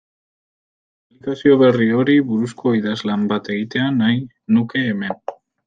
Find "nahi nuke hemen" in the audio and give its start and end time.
4.01-5.25